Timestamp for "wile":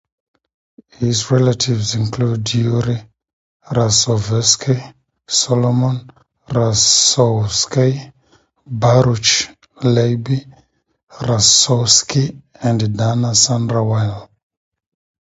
13.85-14.31